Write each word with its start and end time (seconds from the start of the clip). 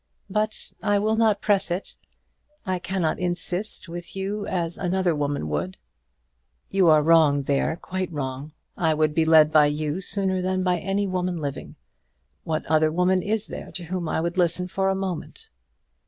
But 0.31 0.71
I 0.81 0.97
will 0.97 1.15
not 1.15 1.41
press 1.41 1.69
it. 1.69 1.95
I 2.65 2.79
cannot 2.79 3.19
insist 3.19 3.87
with 3.87 4.15
you 4.15 4.47
as 4.47 4.79
another 4.79 5.13
woman 5.13 5.47
would." 5.49 5.77
"You 6.71 6.87
are 6.87 7.03
wrong 7.03 7.43
there; 7.43 7.75
quite 7.75 8.11
wrong. 8.11 8.51
I 8.75 8.95
would 8.95 9.13
be 9.13 9.25
led 9.25 9.51
by 9.51 9.67
you 9.67 10.01
sooner 10.01 10.41
than 10.41 10.63
by 10.63 10.79
any 10.79 11.05
woman 11.05 11.39
living. 11.39 11.75
What 12.43 12.65
other 12.65 12.91
woman 12.91 13.21
is 13.21 13.45
there 13.45 13.71
to 13.73 13.83
whom 13.83 14.09
I 14.09 14.21
would 14.21 14.39
listen 14.39 14.67
for 14.67 14.89
a 14.89 14.95
moment?" 14.95 15.49